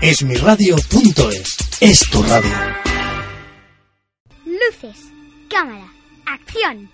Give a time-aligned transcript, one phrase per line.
[0.00, 2.50] Esmiradio.es es tu radio.
[4.44, 5.08] Luces,
[5.50, 5.92] cámara,
[6.24, 6.88] acción.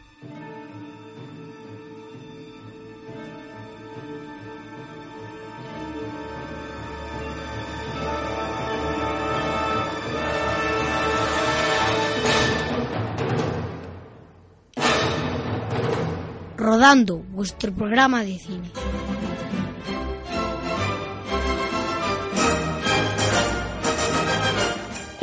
[16.57, 18.71] Rodando, vuestro programa de cine.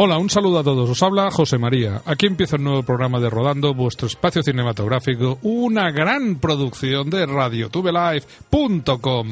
[0.04, 0.90] Hola, un saludo a todos.
[0.90, 2.02] Os habla José María.
[2.08, 9.28] Aquí empieza el nuevo programa de Rodando, vuestro espacio cinematográfico, una gran producción de radiotubelive.com.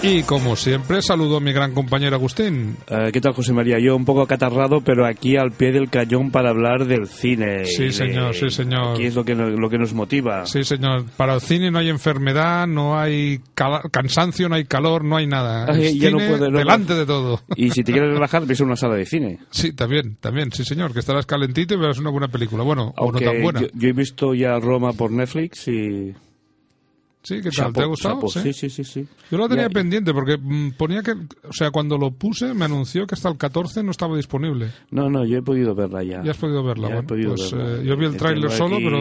[0.00, 2.76] Y como siempre, saludo a mi gran compañero Agustín.
[2.86, 3.80] Eh, ¿Qué tal, José María?
[3.80, 7.64] Yo un poco acatarrado, pero aquí al pie del cañón para hablar del cine.
[7.64, 8.94] Sí, Y señor, de- sí, señor.
[8.94, 10.46] Aquí es lo que, nos, lo que nos motiva.
[10.46, 11.04] Sí, señor.
[11.16, 13.40] Para el cine no hay enfermedad, no hay
[13.90, 15.66] cansancio, no hay calor, no hay nada.
[15.68, 16.58] Ay, ya no cine puedo, no.
[16.58, 17.40] delante de todo.
[17.56, 19.38] Y si te quieres relajar, ves una sala de cine.
[19.50, 20.92] Sí, también, también, sí, señor.
[20.92, 22.62] Que estarás calentito y verás una buena película.
[22.62, 23.60] Bueno, o no Aunque tan buena.
[23.62, 26.14] Yo, yo he visto ya Roma por Netflix y...
[27.22, 27.52] Sí, ¿qué tal?
[27.52, 28.14] Chapo, ¿Te ha gustado?
[28.14, 28.28] chapo.
[28.28, 28.52] Sí.
[28.52, 29.06] Sí, sí, sí.
[29.30, 32.64] Yo lo tenía Ya- pendiente porque mm, ponía que, o sea, cuando lo puse me
[32.64, 34.70] anunció que hasta el 14 no estaba disponible.
[34.90, 36.22] No, no, yo he podido verla ya.
[36.22, 37.08] Ya has podido verla, Ya he bueno.
[37.08, 37.82] podido pues verla.
[37.82, 38.98] eh, yo vi el tráiler solo, pero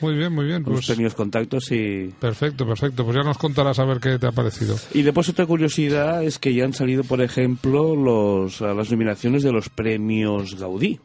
[0.00, 0.64] muy bien, muy bien.
[0.64, 2.12] Pues, tenido contactos y...
[2.18, 3.04] perfecto, perfecto.
[3.04, 4.74] Pues ya nos contarás a ver qué te ha parecido.
[4.94, 9.52] Y después otra curiosidad es que ya han salido, por ejemplo, los, las nominaciones de
[9.52, 10.98] los premios Gaudí.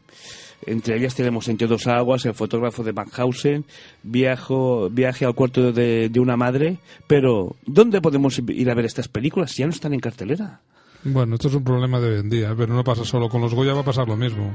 [0.66, 3.64] Entre ellas tenemos Entre dos aguas, El fotógrafo de Mannhausen,
[4.02, 6.78] Viajo, Viaje al cuarto de, de una madre.
[7.06, 9.56] Pero, ¿dónde podemos ir a ver estas películas?
[9.56, 10.60] Ya no están en cartelera.
[11.04, 13.28] Bueno, esto es un problema de hoy en día, pero no pasa solo.
[13.28, 14.54] Con los Goya va a pasar lo mismo.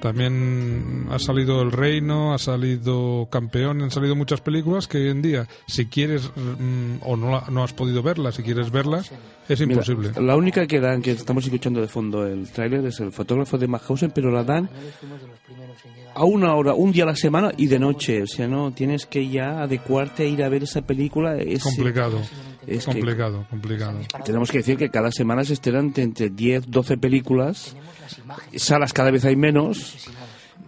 [0.00, 5.22] También ha salido El Reino, ha salido Campeón, han salido muchas películas que hoy en
[5.22, 9.10] día, si quieres mm, o no, no has podido verlas, si quieres verlas,
[9.48, 10.10] es Mira, imposible.
[10.20, 13.66] la única que dan, que estamos escuchando de fondo el tráiler, es El fotógrafo de
[13.66, 14.68] Mannhausen, pero la dan
[16.14, 18.22] a una hora, un día a la semana y de noche.
[18.22, 21.38] O sea, no, tienes que ya adecuarte a ir a ver esa película.
[21.38, 22.18] Es, complicado,
[22.66, 23.98] es que- complicado, complicado.
[24.24, 27.76] Tenemos que decir que cada semana se estrenan entre 10, 12 películas.
[28.56, 30.08] Salas cada vez hay menos.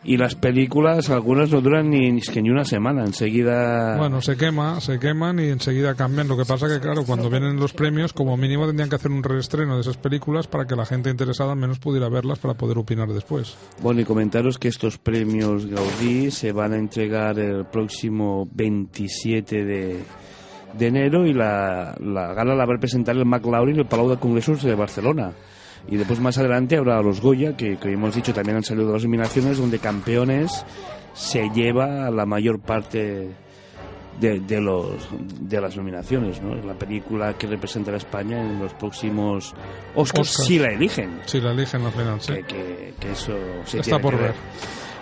[0.09, 3.05] Y las películas, algunas no duran ni, ni, es que ni una semana.
[3.05, 3.97] Enseguida.
[3.97, 6.29] Bueno, se quema, se queman y enseguida cambian.
[6.29, 9.25] Lo que pasa que, claro, cuando vienen los premios, como mínimo tendrían que hacer un
[9.25, 12.79] reestreno de esas películas para que la gente interesada al menos pudiera verlas para poder
[12.79, 13.57] opinar después.
[13.83, 20.05] Bueno, y comentaros que estos premios Gaudí se van a entregar el próximo 27 de,
[20.79, 24.09] de enero y la, la gala la va a presentar el McLaurin en el Palau
[24.11, 25.33] de Congresos de Barcelona.
[25.89, 28.93] Y después más adelante habrá los Goya, que, que hemos dicho también han salido de
[28.95, 30.65] las nominaciones, donde Campeones
[31.15, 33.29] se lleva la mayor parte
[34.21, 35.09] de, de los,
[35.41, 36.43] de las nominaciones.
[36.43, 36.55] ¿no?
[36.57, 39.55] La película que representará a España en los próximos
[39.95, 41.21] Oscars, si la eligen.
[41.27, 42.33] Si la eligen al final, sí.
[42.33, 43.33] Que, que- que eso
[43.65, 44.35] se Está por que ver.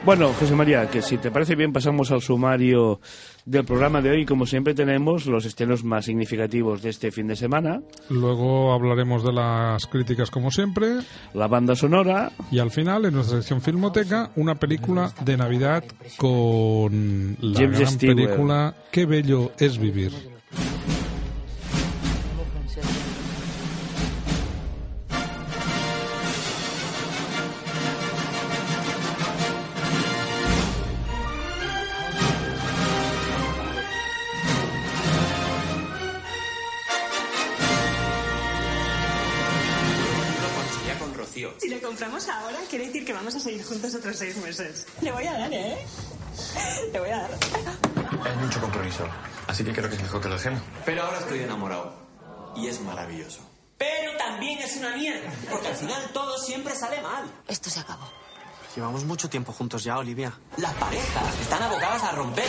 [0.04, 3.00] Bueno, José María, que si te parece bien pasamos al sumario
[3.46, 4.26] del programa de hoy.
[4.26, 9.32] Como siempre tenemos los estrenos más significativos de este fin de semana, Luego hablaremos de
[9.32, 10.98] las críticas como siempre
[11.32, 15.84] la banda sonora, y al final en nuestra sección Filmoteca una película de Navidad
[16.16, 18.16] con la James gran Stewart.
[18.16, 20.12] película Qué bello es vivir.
[41.94, 44.84] Compramos ahora, quiere decir que vamos a seguir juntos otros seis meses.
[45.00, 45.86] Le voy a dar, ¿eh?
[46.92, 47.30] Le voy a dar.
[47.30, 49.06] Es mucho compromiso,
[49.46, 50.60] así que creo que es mejor que lo dejemos.
[50.84, 51.94] Pero ahora estoy enamorado
[52.56, 53.48] y es maravilloso.
[53.78, 57.30] Pero también es una mierda, porque al final todo siempre sale mal.
[57.46, 58.10] Esto se acabó.
[58.74, 60.32] Llevamos mucho tiempo juntos ya, Olivia.
[60.56, 62.44] Las parejas están abocadas a romper.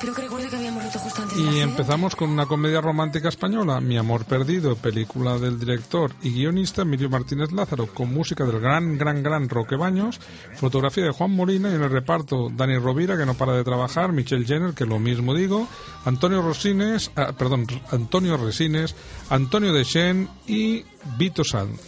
[0.00, 3.80] Creo que recuerdo que habíamos roto justo antes Y empezamos con una comedia romántica española,
[3.80, 8.96] Mi amor perdido, película del director y guionista Emilio Martínez Lázaro, con música del gran,
[8.98, 10.20] gran, gran Roque Baños,
[10.54, 14.12] fotografía de Juan Molina y en el reparto Dani Rovira, que no para de trabajar,
[14.12, 15.68] Michelle Jenner, que lo mismo digo,
[16.04, 18.94] Antonio Rosines, ah, perdón, Antonio Resines,
[19.30, 20.84] Antonio Dechen y
[21.18, 21.80] Vito Sanz.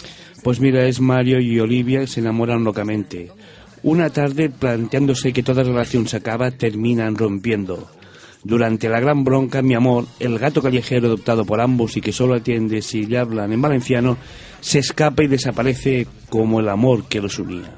[0.43, 3.31] Pues mira, es Mario y Olivia que se enamoran locamente.
[3.83, 7.89] Una tarde, planteándose que toda relación se acaba, terminan rompiendo.
[8.43, 12.35] Durante la gran bronca, mi amor, el gato callejero adoptado por ambos y que solo
[12.35, 14.17] atiende si le hablan en valenciano,
[14.61, 17.75] se escapa y desaparece como el amor que los unía.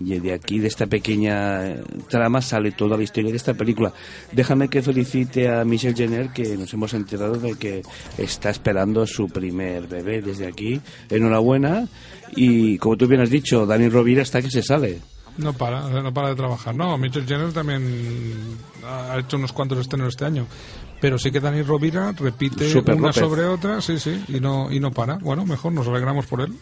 [0.00, 3.92] Y de aquí, de esta pequeña eh, trama, sale toda la historia de esta película.
[4.32, 7.82] Déjame que felicite a Michelle Jenner, que nos hemos enterado de que
[8.16, 10.80] está esperando su primer bebé desde aquí.
[11.10, 11.86] Enhorabuena.
[12.34, 15.00] Y como tú bien has dicho, Dani Rovira está que se sale.
[15.38, 16.74] No para, no para de trabajar.
[16.74, 20.46] No, Michelle Jenner también ha hecho unos cuantos estrenos este año.
[21.00, 23.22] Pero sí que Dani Rovira repite Super una López.
[23.22, 25.14] sobre otra, sí, sí, y no, y no para.
[25.14, 26.54] Bueno, mejor, nos alegramos por él.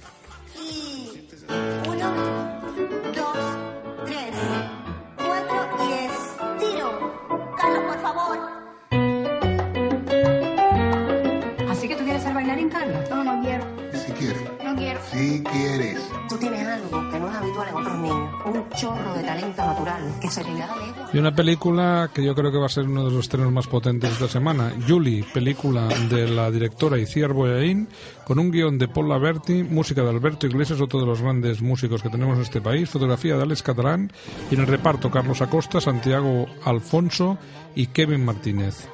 [21.11, 23.67] Y una película que yo creo que va a ser uno de los estrenos más
[23.67, 27.89] potentes de esta semana, Julie, película de la directora Iciar Boyain,
[28.27, 32.03] con un guion de Paul Laverty, música de Alberto Iglesias, otro de los grandes músicos
[32.03, 34.13] que tenemos en este país, fotografía de Alex Catalán,
[34.51, 37.39] y en el reparto Carlos Acosta, Santiago Alfonso
[37.75, 38.87] y Kevin Martínez.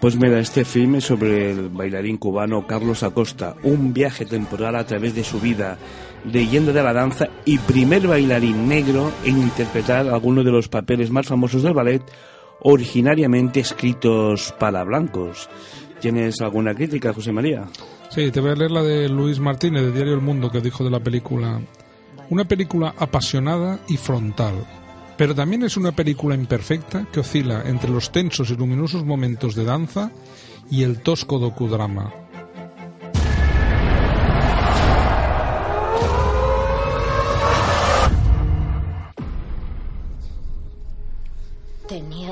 [0.00, 4.84] Pues mira, este film es sobre el bailarín cubano Carlos Acosta, un viaje temporal a
[4.84, 5.78] través de su vida,
[6.24, 11.26] leyenda de la danza y primer bailarín negro en interpretar algunos de los papeles más
[11.26, 12.02] famosos del ballet,
[12.60, 15.48] originariamente escritos para blancos.
[16.00, 17.64] ¿Tienes alguna crítica, José María?
[18.10, 20.84] Sí, te voy a leer la de Luis Martínez, de Diario El Mundo, que dijo
[20.84, 21.60] de la película.
[22.30, 24.54] Una película apasionada y frontal,
[25.16, 29.64] pero también es una película imperfecta que oscila entre los tensos y luminosos momentos de
[29.64, 30.10] danza
[30.70, 32.23] y el tosco docudrama.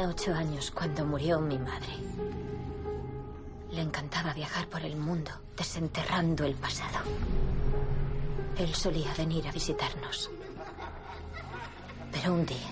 [0.03, 1.93] Tenía ocho años cuando murió mi madre.
[3.71, 6.99] Le encantaba viajar por el mundo, desenterrando el pasado.
[8.59, 10.29] Él solía venir a visitarnos.
[12.11, 12.67] Pero un día,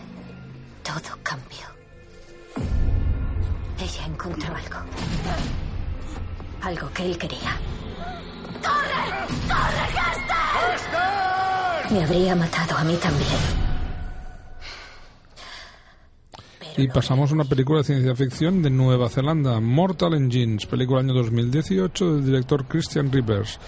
[0.82, 1.68] todo cambió.
[3.78, 4.80] Ella encontró algo.
[6.62, 7.60] Algo que él quería.
[8.60, 9.04] ¡Corre!
[9.46, 11.92] ¡Corre, Gaster!
[11.92, 13.59] Me habría matado a mí también.
[16.80, 21.12] Y pasamos a una película de ciencia ficción de Nueva Zelanda, Mortal Engines, película año
[21.12, 23.58] 2018 del director Christian Rivers.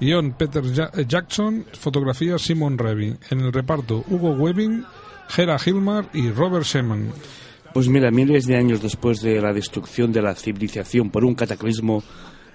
[0.00, 3.16] Guión Peter Ja- eh, Jackson, fotografía Simon Revy.
[3.30, 4.84] En el reparto Hugo Webbing,
[5.36, 7.10] Hera Hilmar y Robert Sheman.
[7.74, 12.04] Pues mira, miles de años después de la destrucción de la civilización por un cataclismo,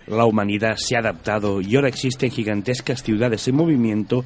[0.08, 4.24] la humanidad se ha adaptado y ahora existen gigantescas ciudades en movimiento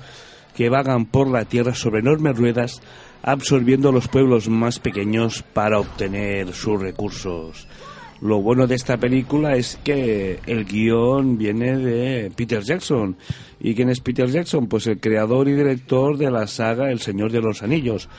[0.56, 2.82] que vagan por la tierra sobre enormes ruedas,
[3.24, 7.68] absorbiendo los pueblos más pequeños para obtener sus recursos.
[8.22, 13.16] Lo bueno de esta película es que el guion viene de Peter Jackson.
[13.62, 14.68] ¿Y quién es Peter Jackson?
[14.68, 18.10] Pues el creador y director de la saga El Señor de los Anillos.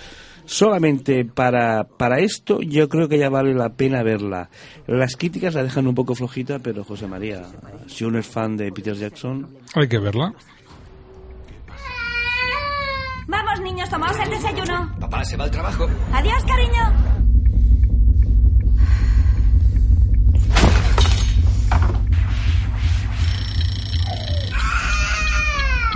[0.46, 4.48] Solamente para, para esto yo creo que ya vale la pena verla.
[4.86, 7.42] Las críticas la dejan un poco flojita, pero José María,
[7.86, 10.34] si uno es fan de Peter Jackson, Hay que verla.
[13.70, 14.90] Niños, tomaos el desayuno.
[14.98, 15.88] Papá se va al trabajo.
[16.12, 16.92] Adiós, cariño.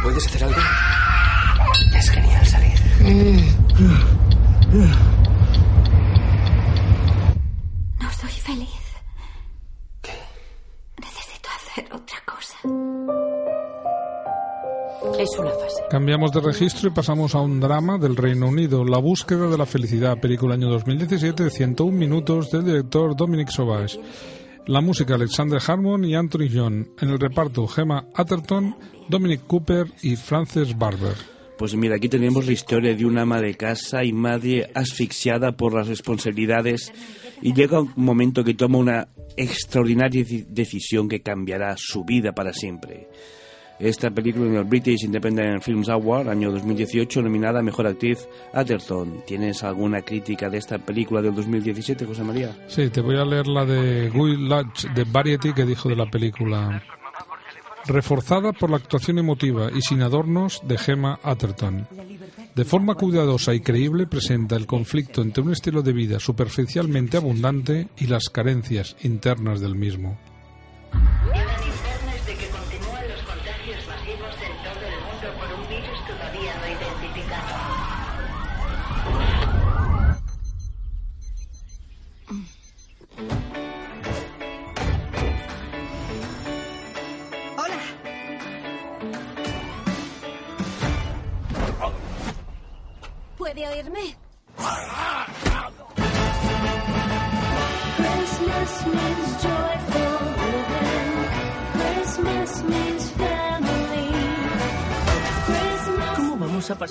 [0.03, 0.61] ¿Puedes hacer algo?
[1.97, 2.79] Es genial salir.
[4.73, 5.24] No
[15.19, 15.83] Es una fase.
[15.91, 19.67] Cambiamos de registro y pasamos a un drama del Reino Unido, La búsqueda de la
[19.67, 23.99] felicidad, película año 2017 de 101 minutos del director Dominic Sauvage.
[24.67, 26.89] La música Alexander Harmon y Anthony John.
[27.01, 28.77] En el reparto Gemma Atherton,
[29.09, 31.15] Dominic Cooper y Frances Barber.
[31.59, 35.75] pues mira, aquí tenemos la historia de una ama de casa y madre asfixiada por
[35.75, 36.93] las responsabilidades
[37.43, 42.53] y llega un momento que toma una extraordinaria deci- decisión que cambiará su vida para
[42.53, 43.09] siempre.
[43.79, 49.23] Esta película en el British Independent Films Award, año 2018, nominada Mejor Actriz Atherton.
[49.27, 52.57] ¿Tienes alguna crítica de esta película del 2017, José María?
[52.69, 56.07] Sí, te voy a leer la de Guy Lodge de Variety que dijo de la
[56.07, 56.83] película.
[57.87, 61.87] Reforzada por la actuación emotiva y sin adornos de Gemma Atherton.
[62.55, 67.89] De forma cuidadosa y creíble presenta el conflicto entre un estilo de vida superficialmente abundante
[67.99, 70.17] y las carencias internas del mismo.
[77.27, 77.64] No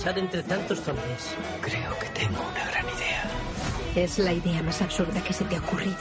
[0.04, 1.36] ¿Cómo vamos a pasar entre tantos zombies?
[1.62, 3.24] Creo que tengo una gran idea.
[3.96, 5.96] Es la idea más absurda que se te ha ocurrido.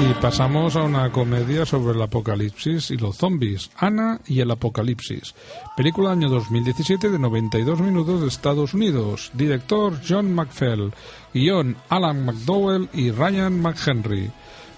[0.00, 5.34] Y pasamos a una comedia sobre el apocalipsis y los zombies, Ana y el apocalipsis.
[5.76, 9.30] Película año 2017 de 92 minutos de Estados Unidos.
[9.34, 10.90] Director John McFell.
[11.34, 14.32] Guión Alan McDowell y Ryan McHenry.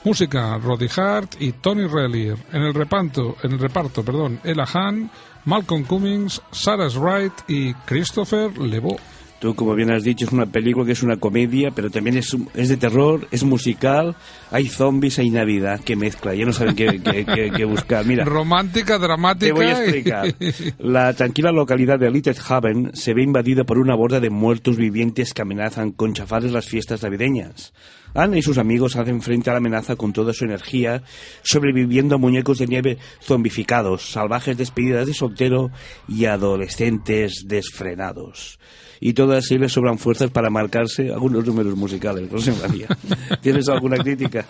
[0.05, 2.37] Música Roddy Hart y Tony Rellier.
[2.53, 5.09] En el reparto, en el reparto, perdón, Ella Hahn,
[5.45, 8.99] Malcolm Cummings, Sarah Wright y Christopher Lebeau.
[9.43, 12.37] Tú, como bien has dicho, es una película que es una comedia, pero también es,
[12.55, 14.15] es de terror, es musical,
[14.53, 18.07] hay zombies, hay Navidad, que mezcla, ya no saben qué, qué- qué- qué buscar.
[18.07, 19.47] Mira, Romántica, dramática.
[19.47, 20.33] te voy a explicar.
[20.79, 25.35] La tranquila localidad de Little Haven se ve invadida por una borda de muertos vivientes
[25.35, 27.73] que amenazan con chafarles las fiestas navideñas.
[28.15, 31.03] Anna y sus amigos hacen frente a la amenaza con toda su energía,
[31.43, 35.71] sobreviviendo a muñecos de nieve zombificados, salvajes despedidas de soltero
[36.07, 38.61] y adolescentes desfrenados.
[39.05, 42.31] Y todas sí les sobran fuerzas para marcarse algunos números musicales.
[42.31, 42.87] José María,
[43.41, 44.47] ¿tienes alguna crítica?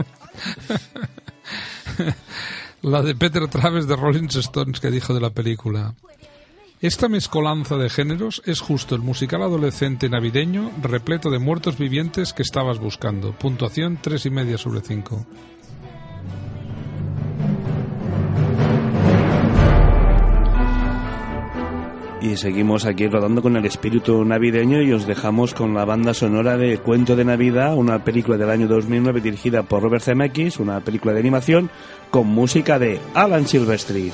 [2.82, 5.94] La de Peter Travis de Rolling Stones que dijo de la película.
[6.82, 12.42] Esta mezcolanza de géneros es justo el musical adolescente navideño repleto de muertos vivientes que
[12.42, 13.32] estabas buscando.
[13.32, 15.26] Puntuación tres y media sobre cinco.
[22.22, 26.56] Y seguimos aquí rodando con el espíritu navideño y os dejamos con la banda sonora
[26.56, 31.12] de Cuento de Navidad, una película del año 2009 dirigida por Robert Zemeckis, una película
[31.14, 31.68] de animación
[32.10, 34.12] con música de Alan Silvestri.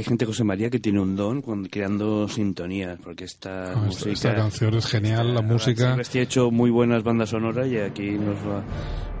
[0.00, 4.10] Hay gente, José María, que tiene un don con, creando sintonías, porque esta, Ah, música...
[4.12, 5.92] esta canción es genial, la música.
[5.94, 8.62] Siempre ha hecho muy buenas bandas sonoras y aquí nos lo ha,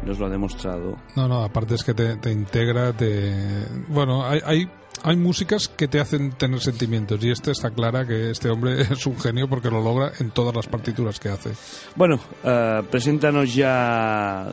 [0.06, 0.96] nos lo ha demostrado.
[1.16, 3.30] No, no, aparte es que te, te integra, te...
[3.88, 4.70] Bueno, hay, hay,
[5.02, 9.06] hay músicas que te hacen tener sentimientos y esta está clara que este hombre es
[9.06, 11.50] un genio porque lo logra en todas las partituras que hace.
[11.96, 14.48] Bueno, eh, preséntanos ya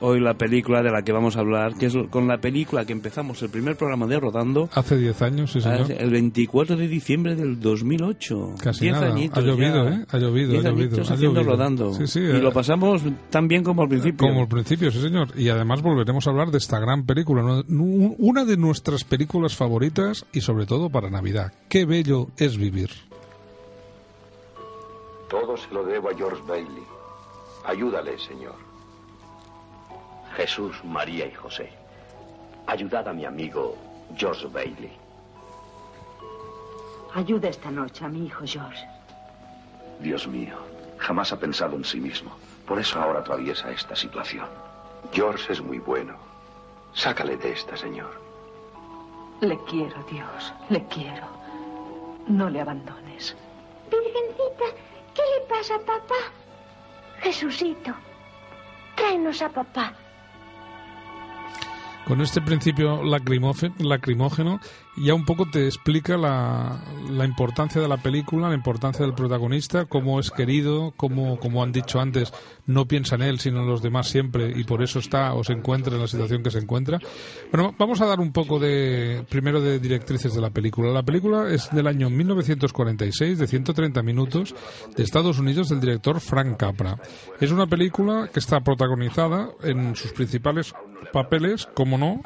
[0.00, 2.92] hoy la película de la que vamos a hablar, que es con la película que
[2.92, 5.90] empezamos el primer programa de Rodando Hace 10 años, sí señor.
[5.90, 8.54] el 24 de diciembre del 2008.
[8.62, 9.12] Casi Diez nada.
[9.12, 9.96] añitos Ha llovido, ya.
[9.96, 10.04] ¿eh?
[10.10, 11.52] Ha llovido, Diez ha llovido, ha haciendo llovido.
[11.52, 11.94] Rodando.
[11.94, 12.38] Sí, sí, y eh.
[12.40, 14.26] lo pasamos tan bien como al principio.
[14.28, 15.28] Como al principio, sí señor.
[15.36, 19.89] Y además volveremos a hablar de esta gran película, una de nuestras películas favoritas
[20.32, 21.52] y sobre todo para Navidad.
[21.68, 22.90] Qué bello es vivir.
[25.28, 26.84] Todo se lo debo a George Bailey.
[27.64, 28.54] Ayúdale, señor.
[30.36, 31.70] Jesús, María y José.
[32.66, 33.76] Ayudad a mi amigo
[34.16, 34.92] George Bailey.
[37.14, 38.86] Ayuda esta noche a mi hijo George.
[40.00, 40.56] Dios mío,
[40.98, 42.30] jamás ha pensado en sí mismo.
[42.66, 44.46] Por eso ahora atraviesa esta situación.
[45.12, 46.14] George es muy bueno.
[46.94, 48.29] Sácale de esta, señor.
[49.40, 51.26] Le quiero, Dios, le quiero.
[52.28, 53.34] No le abandones.
[53.90, 54.64] Virgencita,
[55.14, 56.20] ¿qué le pasa a papá?
[57.22, 57.92] Jesucito,
[58.96, 59.94] tráenos a papá.
[62.10, 64.58] Con este principio lacrimógeno
[64.96, 69.84] ya un poco te explica la, la importancia de la película, la importancia del protagonista,
[69.84, 72.32] cómo es querido, cómo, como han dicho antes,
[72.66, 75.52] no piensa en él, sino en los demás siempre, y por eso está o se
[75.52, 76.98] encuentra en la situación que se encuentra.
[77.52, 80.90] Bueno, vamos a dar un poco de, primero de directrices de la película.
[80.90, 84.54] La película es del año 1946, de 130 minutos,
[84.96, 86.96] de Estados Unidos, del director Frank Capra.
[87.40, 90.74] Es una película que está protagonizada en sus principales
[91.12, 92.22] papeles, como no,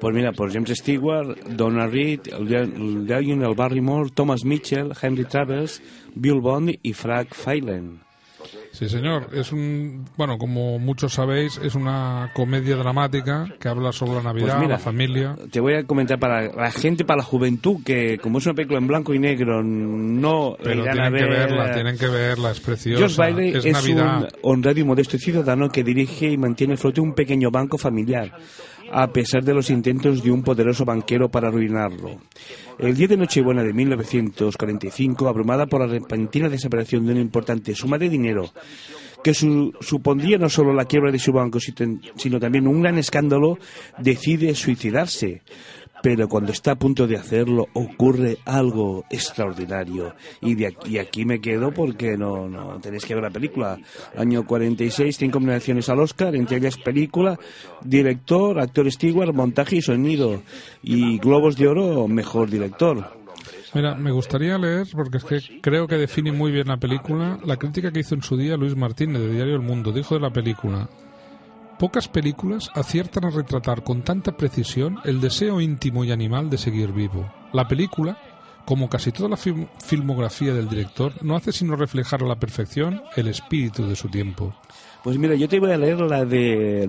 [0.00, 5.82] Pues mira, por James Stewart, Donna Reed, el el Barrymore, Thomas Mitchell, Henry Travers,
[6.14, 8.03] Bill Bond y Frank Feilen.
[8.72, 9.28] Sí, señor.
[9.32, 14.46] Es un, bueno, como muchos sabéis, es una comedia dramática que habla sobre la Navidad,
[14.46, 15.36] Pues mira, la familia.
[15.50, 18.78] Te voy a comentar para la gente, para la juventud, que como es una película
[18.78, 21.28] en blanco y negro, no Pero irán tienen a que ver.
[21.30, 22.98] verla, tienen que verla, es preciosa.
[22.98, 24.28] George Bailey es, es, Navidad.
[24.42, 28.32] un honrado y modesto ciudadano que dirige y mantiene flote un pequeño banco familiar,
[28.92, 32.20] a pesar de los intentos de un poderoso banquero para arruinarlo.
[32.78, 37.98] El día de Nochebuena de 1945, abrumada por la repentina desaparición de una importante suma
[37.98, 38.50] de dinero,
[39.22, 43.58] que su- supondría no solo la quiebra de su banco, sino también un gran escándalo,
[43.98, 45.42] decide suicidarse.
[46.04, 50.14] Pero cuando está a punto de hacerlo, ocurre algo extraordinario.
[50.42, 50.66] Y de
[51.00, 53.78] aquí, me quedo porque no, no tenéis que ver la película.
[54.14, 57.38] Año 46, cinco nominaciones al Oscar, entre ellas película,
[57.82, 60.42] director, actor Stewart, montaje y sonido.
[60.82, 63.10] Y Globos de Oro, mejor director.
[63.72, 67.56] Mira, me gustaría leer, porque es que creo que define muy bien la película, la
[67.56, 69.90] crítica que hizo en su día Luis Martínez de Diario El Mundo.
[69.90, 70.86] Dijo de la película,
[71.84, 76.92] pocas películas aciertan a retratar con tanta precisión el deseo íntimo y animal de seguir
[76.92, 77.30] vivo.
[77.52, 78.16] La película,
[78.64, 83.02] como casi toda la film- filmografía del director, no hace sino reflejar a la perfección
[83.16, 84.54] el espíritu de su tiempo.
[85.02, 86.88] Pues mira, yo te voy a leer la de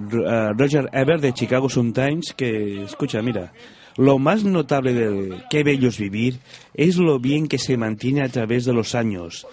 [0.57, 3.51] Roger Ebert de Chicago Sun-Times, que, escucha, mira,
[3.97, 6.39] lo más notable de Qué bello es vivir
[6.73, 9.45] es lo bien que se mantiene a través de los años.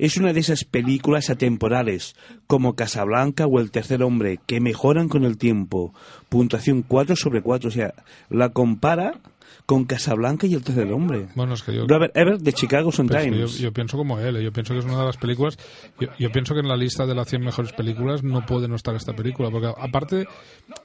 [0.00, 5.26] Es una de esas películas atemporales, como Casablanca o El tercer hombre, que mejoran con
[5.26, 5.92] el tiempo.
[6.30, 7.92] Puntuación 4 sobre 4, o sea,
[8.30, 9.20] la compara
[9.66, 11.28] con Casablanca y El tercer hombre.
[11.34, 11.86] Bueno, es que yo...
[11.86, 13.58] Robert Ebert de Chicago Sun-Times.
[13.58, 14.42] yo, yo pienso como él, ¿eh?
[14.42, 15.58] yo pienso que es una de las películas.
[16.00, 18.76] Yo, yo pienso que en la lista de las 100 mejores películas no puede no
[18.76, 20.26] estar esta película, porque aparte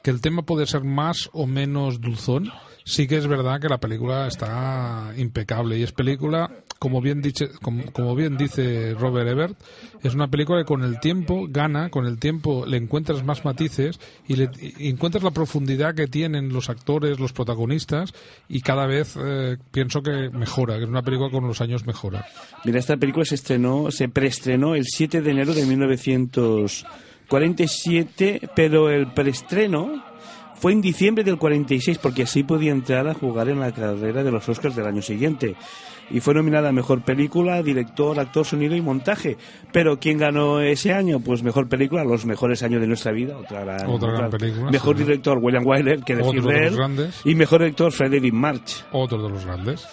[0.04, 2.52] que el tema puede ser más o menos dulzón,
[2.84, 6.52] sí que es verdad que la película está impecable y es película,
[6.86, 9.58] como bien, dice, como, como bien dice Robert Ebert,
[10.04, 14.00] es una película que con el tiempo gana, con el tiempo le encuentras más matices
[14.28, 18.14] y, le, y encuentras la profundidad que tienen los actores, los protagonistas
[18.48, 21.88] y cada vez eh, pienso que mejora, que es una película que con los años
[21.88, 22.24] mejora.
[22.66, 29.12] Mira, esta película se estrenó, se preestrenó el 7 de enero de 1947, pero el
[29.12, 30.04] preestreno
[30.54, 34.32] fue en diciembre del 46, porque así podía entrar a jugar en la carrera de
[34.32, 35.56] los Oscars del año siguiente.
[36.10, 39.38] Y fue nominada a Mejor Película, Director, Actor, Sonido y Montaje.
[39.72, 41.20] Pero ¿quién ganó ese año?
[41.20, 43.38] Pues Mejor Película, Los Mejores Años de Nuestra Vida.
[43.38, 45.04] Otra gran, Otra gran película, Mejor sí.
[45.04, 47.10] Director, William Wyler, que decir Otro de él.
[47.24, 48.86] Y Mejor Director, Frederick March.
[48.92, 49.88] Otro de los grandes.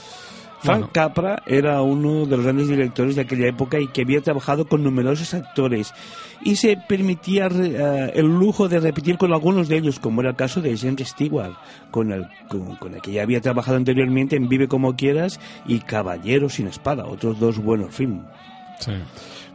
[0.62, 0.92] Frank Bueno.
[0.92, 4.84] Capra era uno de los grandes directores de aquella época y que había trabajado con
[4.84, 5.92] numerosos actores
[6.44, 10.36] y se permitía eh, el lujo de repetir con algunos de ellos, como era el
[10.36, 11.54] caso de James Stewart,
[11.90, 15.80] con el, con, con el que ya había trabajado anteriormente en Vive como quieras y
[15.80, 18.22] Caballero sin espada, otros dos buenos films.
[18.78, 18.92] Sí.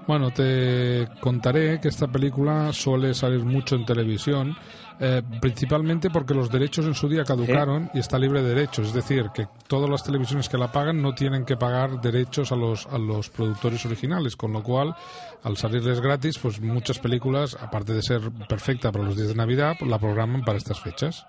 [0.07, 4.55] Bueno, te contaré que esta película suele salir mucho en televisión,
[4.99, 8.87] eh, principalmente porque los derechos en su día caducaron y está libre de derechos.
[8.87, 12.55] Es decir, que todas las televisiones que la pagan no tienen que pagar derechos a
[12.55, 14.95] los, a los productores originales, con lo cual,
[15.43, 19.75] al salirles gratis, pues muchas películas, aparte de ser perfecta para los días de Navidad,
[19.77, 21.25] pues la programan para estas fechas.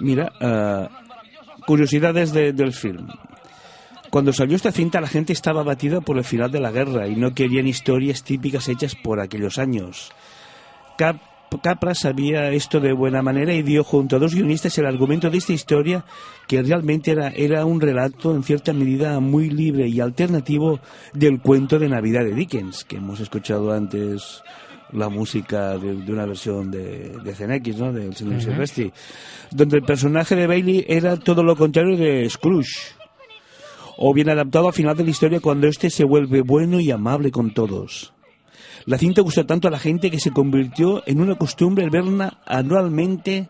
[0.00, 0.88] Mira, eh,
[1.66, 3.08] curiosidades de- del film.
[4.10, 7.16] Cuando salió esta cinta la gente estaba abatida por el final de la guerra y
[7.16, 10.10] no querían historias típicas hechas por aquellos años.
[10.98, 11.20] Cap-
[11.60, 15.38] Capra sabía esto de buena manera y dio junto a dos guionistas el argumento de
[15.38, 16.04] esta historia
[16.46, 20.80] que realmente era, era un relato en cierta medida muy libre y alternativo
[21.12, 24.42] del cuento de Navidad de Dickens, que hemos escuchado antes
[24.92, 27.92] la música de, de una versión de, de CNX, ¿no?
[27.92, 28.40] del señor.
[28.40, 28.92] Silvestri,
[29.50, 32.94] donde el personaje de Bailey era todo lo contrario de Scrooge
[33.96, 37.30] o bien adaptado al final de la historia cuando éste se vuelve bueno y amable
[37.30, 38.12] con todos.
[38.86, 43.48] La cinta gustó tanto a la gente que se convirtió en una costumbre verla anualmente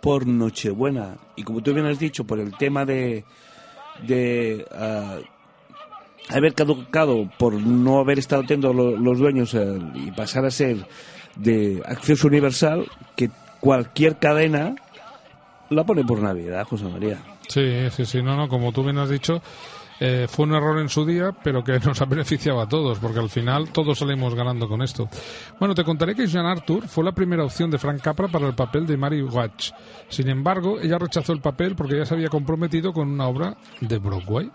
[0.00, 1.16] por Nochebuena.
[1.36, 3.24] Y como tú bien has dicho, por el tema de,
[4.06, 5.18] de ah,
[6.30, 10.86] haber caducado, por no haber estado lo- los dueños eh, y pasar a ser
[11.36, 13.30] de acceso universal, que
[13.60, 14.74] cualquier cadena
[15.70, 17.18] la pone por Navidad, José María.
[17.48, 19.42] Sí, sí, sí, no, no, como tú bien has dicho,
[20.00, 23.18] eh, fue un error en su día, pero que nos ha beneficiado a todos, porque
[23.18, 25.08] al final todos salimos ganando con esto.
[25.58, 28.54] Bueno, te contaré que Jean Arthur fue la primera opción de Frank Capra para el
[28.54, 29.72] papel de Mary Watch.
[30.08, 33.98] Sin embargo, ella rechazó el papel porque ya se había comprometido con una obra de
[33.98, 34.50] Broadway.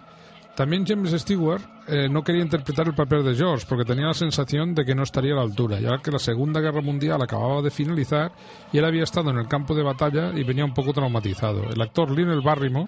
[0.55, 4.75] También James Stewart eh, no quería interpretar el papel de George porque tenía la sensación
[4.75, 7.71] de que no estaría a la altura, ya que la Segunda Guerra Mundial acababa de
[7.71, 8.31] finalizar
[8.71, 11.63] y él había estado en el campo de batalla y venía un poco traumatizado.
[11.71, 12.87] El actor Lionel Barrymore,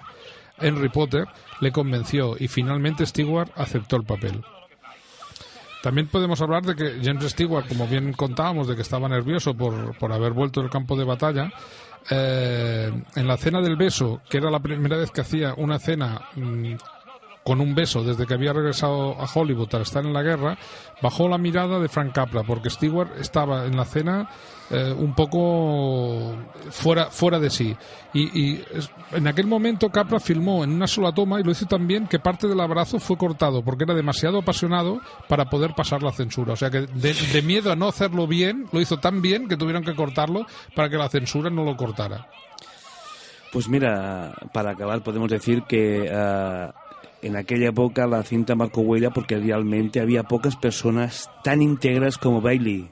[0.60, 1.28] Henry Potter,
[1.60, 4.44] le convenció y finalmente Stewart aceptó el papel.
[5.82, 9.96] También podemos hablar de que James Stewart, como bien contábamos, de que estaba nervioso por,
[10.00, 11.52] por haber vuelto del campo de batalla,
[12.10, 16.30] eh, en la cena del beso, que era la primera vez que hacía una cena
[16.36, 16.74] mm,
[17.46, 20.58] con un beso desde que había regresado a Hollywood al estar en la guerra,
[21.00, 24.28] bajó la mirada de Frank Capra, porque Stewart estaba en la cena
[24.72, 26.36] eh, un poco
[26.72, 27.78] fuera, fuera de sí.
[28.16, 28.62] Y,
[29.12, 32.18] en aquel momento Capra filmó en una sola toma y lo hizo tan bien que
[32.18, 36.54] parte del abrazo fue cortado, porque era demasiado apasionado para poder pasar la censura.
[36.54, 39.56] O sea que de, de miedo a no hacerlo bien, lo hizo tan bien que
[39.56, 42.28] tuvieron que cortarlo para que la censura no lo cortara.
[43.52, 46.74] Pues mira, para acabar podemos decir que ah,
[47.26, 52.42] en aquella época la cinta marcó huella porque realmente había pocas personas tan íntegras como
[52.42, 52.90] Bailey.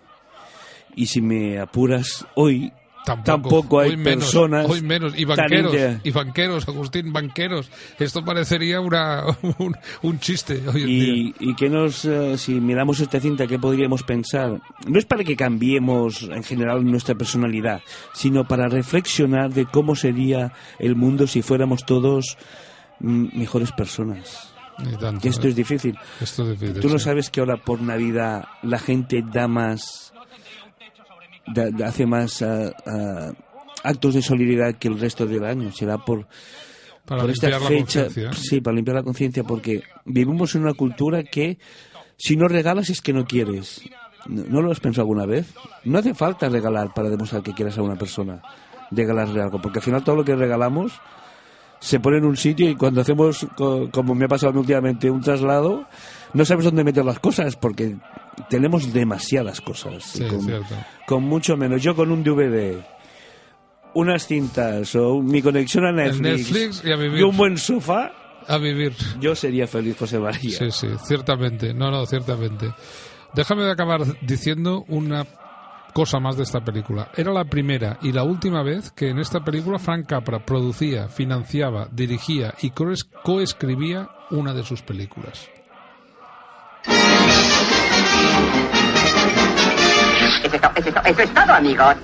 [0.95, 2.71] Y si me apuras, hoy
[3.05, 5.13] tampoco, hay hoy menos, personas hoy menos.
[5.17, 7.69] Y banqueros y banqueros Agustín banqueros.
[7.99, 9.23] Esto parecería una
[9.59, 11.13] un, un chiste hoy en día.
[11.13, 14.61] Y, y que nos, si miramos esta cinta, ¿qué podríamos pensar?
[14.87, 17.81] No es para que cambiemos en general nuestra personalidad,
[18.13, 22.37] sino para reflexionar de cómo sería el mundo si fuéramos todos
[22.99, 24.53] mejores personas.
[24.79, 25.49] Ni tanto, esto eh.
[25.51, 25.97] es difícil.
[26.19, 30.11] Esto es difícil, Tú no sabes que ahora por Navidad la gente da más,
[31.53, 33.31] da- hace más ah, ah,
[33.83, 35.71] actos de solidaridad que el resto del año.
[35.71, 36.27] Será por,
[37.05, 38.05] Para por esta la fecha.
[38.05, 38.33] conciencia.
[38.33, 41.59] Sí, para limpiar la conciencia, porque vivimos en una cultura que
[42.17, 43.81] si no regalas es que no quieres.
[44.25, 45.53] ¿No, no lo has pensado alguna vez?
[45.83, 48.41] No hace falta regalar para demostrar que quieres a una persona.
[48.89, 50.93] Regalarle algo, porque al final todo lo que regalamos
[51.83, 55.19] se pone en un sitio y cuando hacemos, co- como me ha pasado últimamente, un
[55.21, 55.85] traslado,
[56.33, 57.95] no sabes dónde meter las cosas porque
[58.49, 60.01] tenemos demasiadas cosas.
[60.03, 60.75] Sí, Y con, cierto.
[61.05, 61.81] con mucho menos.
[61.83, 62.77] Yo con un DVD,
[63.95, 67.25] unas cintas o mi conexión a Netflix, Netflix y a vivir.
[67.25, 68.11] un buen sofá,
[68.47, 70.57] a vivir yo sería feliz, José María.
[70.57, 72.73] sí sí ciertamente no no ciertamente
[73.33, 75.25] déjame de acabar diciendo una
[75.93, 79.41] cosa más de esta película era la primera y la última vez que en esta
[79.43, 85.49] película Frank Capra producía financiaba dirigía y coes- coescribía una de sus películas
[90.43, 91.95] Eso es, to- eso es to- eso es todo, amigos.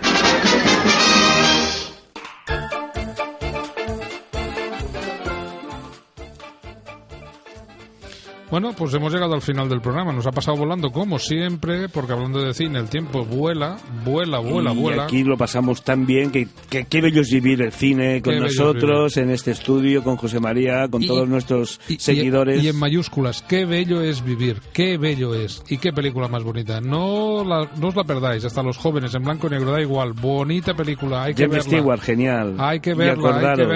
[8.51, 10.11] Bueno, pues hemos llegado al final del programa.
[10.11, 14.73] Nos ha pasado volando como siempre, porque hablando de cine, el tiempo vuela, vuela, vuela,
[14.73, 15.03] y vuela.
[15.03, 18.39] aquí lo pasamos tan bien que, que qué bello es vivir el cine con Qué
[18.39, 22.63] nosotros en este estudio, con José María, con Y- todos nuestros Y- seguidores.
[22.63, 25.61] Y, en mayúsculas, qué bello es vivir, qué bello es.
[25.69, 26.81] Y qué película más bonita.
[26.81, 30.13] No, la- no os la perdáis, hasta los jóvenes en blanco y negro, da igual.
[30.13, 31.79] Bonita película, hay que James verla.
[31.79, 32.55] Stewart, genial.
[32.57, 33.67] Hay que Y verla, hay que acordaros,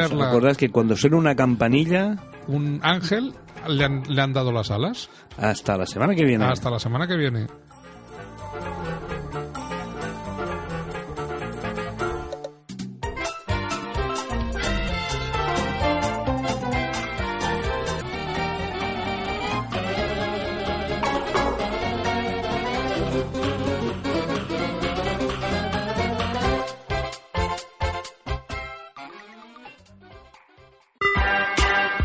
[0.42, 0.56] verla.
[0.56, 3.34] que cuando suena una campanilla, Un ángel
[3.68, 5.10] le han, le han dado las alas.
[5.38, 6.46] hasta la semana que viene.
[6.46, 7.48] Hasta la semana que viene.